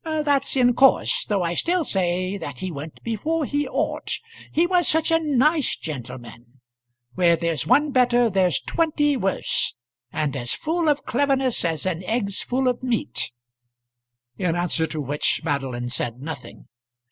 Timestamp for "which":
14.99-15.43